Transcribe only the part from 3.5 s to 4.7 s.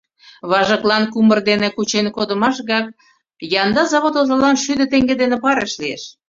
янда завод озалан